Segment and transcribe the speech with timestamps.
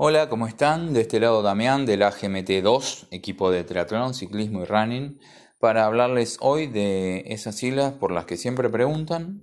[0.00, 0.92] Hola, ¿cómo están?
[0.92, 5.18] De este lado Damián del AGMT2, equipo de triatlón, ciclismo y running,
[5.58, 9.42] para hablarles hoy de esas siglas por las que siempre preguntan.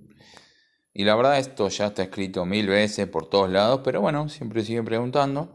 [0.94, 4.64] Y la verdad esto ya está escrito mil veces por todos lados, pero bueno, siempre
[4.64, 5.54] siguen preguntando.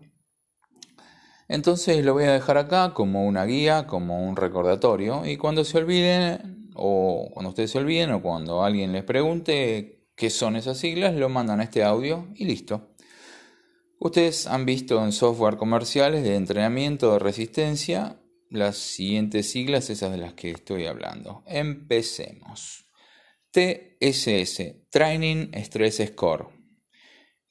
[1.47, 5.79] Entonces lo voy a dejar acá como una guía, como un recordatorio, y cuando se
[5.79, 11.15] olviden, o cuando ustedes se olviden, o cuando alguien les pregunte qué son esas siglas,
[11.15, 12.90] lo mandan a este audio y listo.
[14.03, 20.17] Ustedes han visto en software comerciales de entrenamiento de resistencia las siguientes siglas, esas de
[20.17, 21.43] las que estoy hablando.
[21.45, 22.87] Empecemos.
[23.51, 26.47] TSS, Training Stress Score.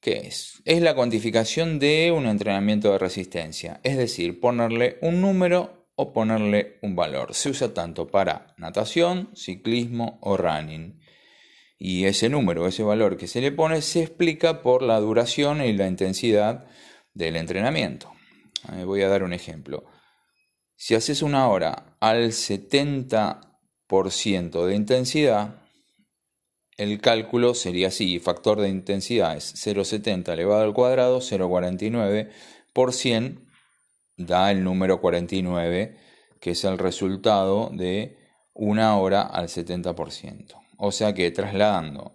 [0.01, 0.60] ¿Qué es?
[0.65, 6.80] Es la cuantificación de un entrenamiento de resistencia, es decir, ponerle un número o ponerle
[6.82, 7.32] un valor.
[7.32, 10.98] Se usa tanto para natación, ciclismo o running
[11.83, 15.73] y ese número, ese valor que se le pone, se explica por la duración y
[15.73, 16.66] la intensidad
[17.15, 18.12] del entrenamiento.
[18.75, 19.87] Eh, voy a dar un ejemplo.
[20.77, 25.63] Si haces una hora al 70% de intensidad,
[26.77, 32.29] el cálculo sería así, factor de intensidad es 0,70 elevado al cuadrado, 0,49
[32.74, 33.49] por 100
[34.19, 35.97] da el número 49,
[36.43, 38.19] que es el resultado de
[38.52, 40.60] una hora al 70%.
[40.82, 42.14] O sea que trasladando,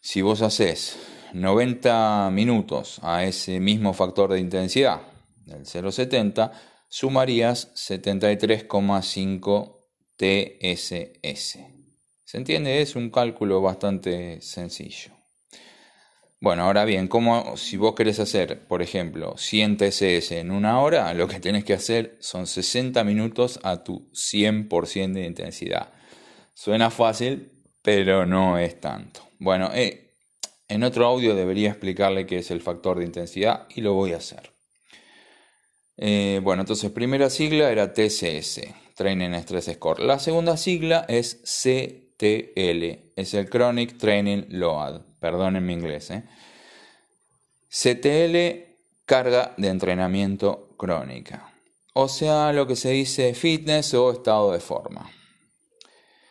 [0.00, 0.98] si vos haces
[1.32, 5.00] 90 minutos a ese mismo factor de intensidad
[5.46, 6.52] del 0,70,
[6.90, 9.78] sumarías 73,5
[10.18, 11.58] TSS.
[12.22, 12.82] ¿Se entiende?
[12.82, 15.12] Es un cálculo bastante sencillo.
[16.40, 21.14] Bueno, ahora bien, como si vos querés hacer, por ejemplo, 100 TSS en una hora,
[21.14, 25.94] lo que tenés que hacer son 60 minutos a tu 100% de intensidad.
[26.58, 29.20] Suena fácil, pero no es tanto.
[29.38, 30.16] Bueno, eh,
[30.66, 34.16] en otro audio debería explicarle qué es el factor de intensidad y lo voy a
[34.16, 34.50] hacer.
[35.96, 38.62] Eh, bueno, entonces primera sigla era TCS,
[38.96, 40.00] Training Stress Score.
[40.00, 45.02] La segunda sigla es CTL, es el Chronic Training Load.
[45.20, 46.10] Perdonen mi inglés.
[46.10, 46.24] ¿eh?
[47.68, 51.52] CTL, carga de entrenamiento crónica.
[51.94, 55.08] O sea, lo que se dice fitness o estado de forma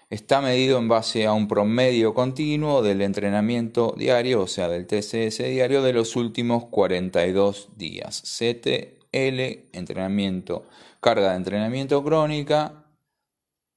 [0.10, 5.40] está medido en base a un promedio continuo del entrenamiento diario, o sea, del TCS
[5.40, 8.22] diario de los últimos 42 días.
[8.22, 10.66] CTL, entrenamiento,
[11.02, 12.86] carga de entrenamiento crónica,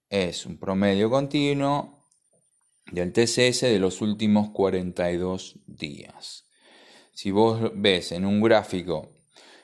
[0.08, 2.00] es un promedio continuo
[2.90, 6.46] del TCS de los últimos 42 días.
[7.12, 9.12] Si vos ves en un gráfico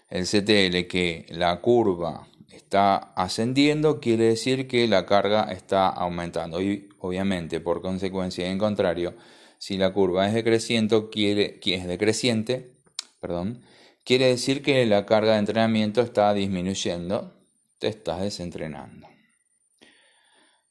[0.08, 6.60] el CTL que la curva está ascendiendo, quiere decir que la carga está aumentando.
[6.60, 9.14] Y obviamente, por consecuencia, en contrario,
[9.58, 12.76] si la curva es decreciente, quiere, es decreciente,
[13.20, 13.62] perdón,
[14.04, 17.32] quiere decir que la carga de entrenamiento está disminuyendo,
[17.78, 19.08] te estás desentrenando.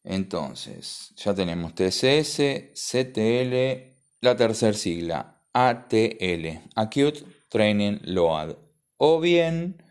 [0.03, 8.55] Entonces, ya tenemos TCS, CTL, la tercera sigla, ATL, Acute Training Load,
[8.97, 9.81] o bien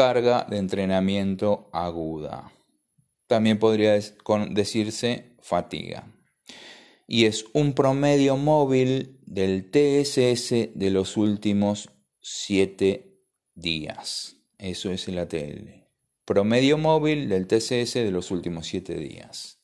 [0.00, 2.50] carga de entrenamiento aguda.
[3.26, 4.00] También podría
[4.48, 6.10] decirse fatiga.
[7.06, 11.90] Y es un promedio móvil del TSS de los últimos
[12.22, 13.14] 7
[13.54, 14.36] días.
[14.56, 15.68] Eso es el ATL.
[16.24, 19.58] Promedio móvil del TSS de los últimos 7 días.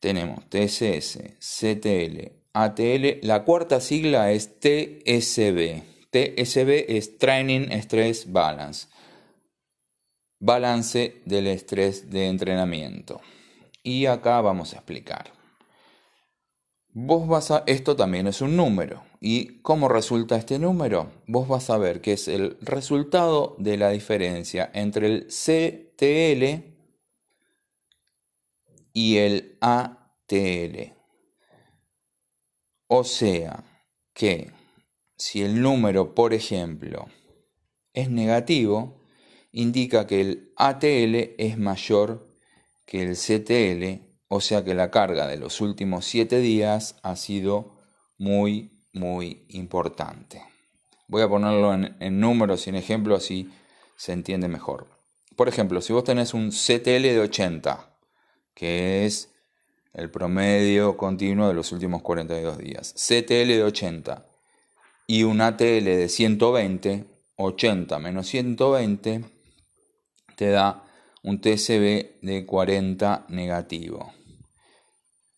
[0.00, 3.20] Tenemos TSS, CTL, ATL.
[3.22, 8.86] La cuarta sigla es TSB TSB es Training Stress Balance.
[10.38, 13.20] Balance del estrés de entrenamiento.
[13.82, 15.32] Y acá vamos a explicar.
[16.90, 19.02] Vos vas a, esto también es un número.
[19.20, 21.10] ¿Y cómo resulta este número?
[21.26, 26.62] Vos vas a ver que es el resultado de la diferencia entre el CTL
[28.92, 30.94] y el ATL.
[32.86, 33.64] O sea
[34.12, 34.52] que
[35.24, 37.06] si el número, por ejemplo,
[37.94, 39.00] es negativo,
[39.52, 42.28] indica que el ATL es mayor
[42.84, 47.74] que el CTL, o sea que la carga de los últimos 7 días ha sido
[48.18, 50.42] muy, muy importante.
[51.08, 53.50] Voy a ponerlo en, números y en ejemplos así
[53.96, 54.88] se entiende mejor.
[55.36, 57.96] Por ejemplo, si vos tenés un CTL de 80,
[58.52, 59.30] que es
[59.94, 64.33] el promedio continuo de los últimos 42 días, CTL de 80,
[65.06, 67.04] y un ATL de 120,
[67.36, 69.24] 80 menos 120,
[70.36, 70.84] te da
[71.22, 74.12] un TSB de 40 negativo.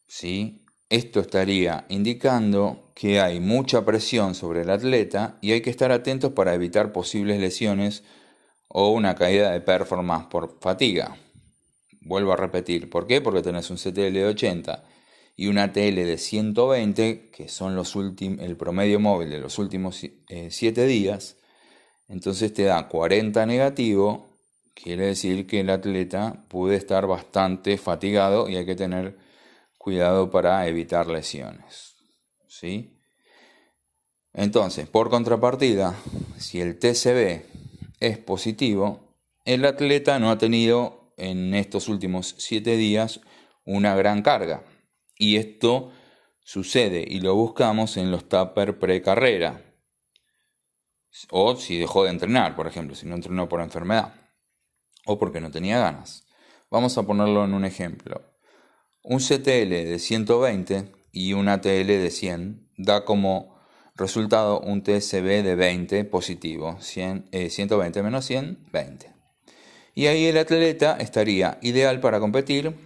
[0.06, 0.66] ¿Sí?
[0.88, 6.32] esto estaría indicando que hay mucha presión sobre el atleta y hay que estar atentos
[6.32, 8.04] para evitar posibles lesiones
[8.68, 11.16] o una caída de performance por fatiga.
[12.00, 13.20] Vuelvo a repetir, ¿por qué?
[13.20, 14.84] Porque tenés un CTL de 80
[15.36, 20.24] y una TL de 120, que son los el promedio móvil de los últimos 7
[20.28, 21.36] eh, días,
[22.08, 24.38] entonces te da 40 negativo,
[24.74, 29.18] quiere decir que el atleta puede estar bastante fatigado y hay que tener
[29.76, 31.96] cuidado para evitar lesiones.
[32.48, 32.96] ¿sí?
[34.32, 35.94] Entonces, por contrapartida,
[36.38, 37.42] si el TCB
[38.00, 39.00] es positivo,
[39.44, 43.20] el atleta no ha tenido en estos últimos 7 días
[43.64, 44.62] una gran carga.
[45.18, 45.92] Y esto
[46.40, 49.62] sucede y lo buscamos en los tupper pre-carrera.
[51.30, 54.14] O si dejó de entrenar, por ejemplo, si no entrenó por enfermedad.
[55.06, 56.26] O porque no tenía ganas.
[56.70, 58.22] Vamos a ponerlo en un ejemplo.
[59.02, 63.56] Un CTL de 120 y un ATL de 100 da como
[63.94, 66.76] resultado un TSB de 20 positivo.
[66.80, 69.12] 120 eh, menos 100, 20.
[69.94, 72.85] Y ahí el atleta estaría ideal para competir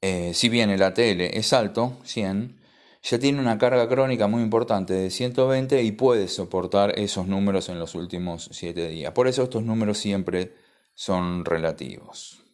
[0.00, 2.58] eh, si bien el ATL es alto, 100,
[3.02, 7.78] ya tiene una carga crónica muy importante de 120 y puede soportar esos números en
[7.78, 9.12] los últimos 7 días.
[9.12, 10.54] Por eso estos números siempre
[10.94, 12.44] son relativos.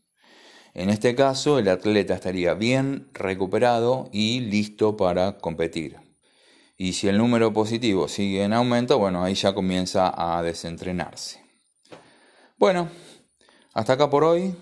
[0.74, 5.98] En este caso, el atleta estaría bien recuperado y listo para competir.
[6.76, 11.40] Y si el número positivo sigue en aumento, bueno, ahí ya comienza a desentrenarse.
[12.58, 12.88] Bueno,
[13.72, 14.54] hasta acá por hoy.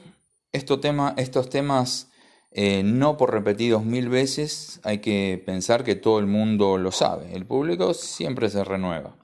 [0.52, 2.12] estos temas
[2.55, 7.35] eh, no por repetidos mil veces, hay que pensar que todo el mundo lo sabe,
[7.35, 9.17] el público siempre se renueva.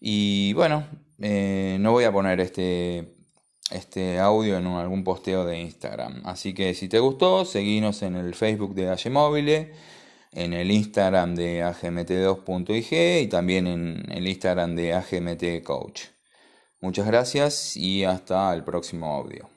[0.00, 0.86] Y bueno,
[1.20, 3.14] eh, no voy a poner este,
[3.70, 8.34] este audio en algún posteo de Instagram, así que si te gustó, seguinos en el
[8.34, 9.72] Facebook de Móvil,
[10.32, 16.14] en el Instagram de agmt2.ig y también en el Instagram de agmtcoach.
[16.80, 19.53] Muchas gracias y hasta el próximo audio.